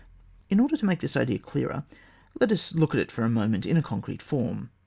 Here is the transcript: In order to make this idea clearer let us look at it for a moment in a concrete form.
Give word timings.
In 0.49 0.59
order 0.59 0.75
to 0.77 0.85
make 0.87 0.99
this 0.99 1.15
idea 1.15 1.37
clearer 1.37 1.83
let 2.39 2.51
us 2.51 2.73
look 2.73 2.95
at 2.95 2.99
it 3.01 3.11
for 3.11 3.21
a 3.21 3.29
moment 3.29 3.67
in 3.67 3.77
a 3.77 3.83
concrete 3.83 4.23
form. 4.23 4.71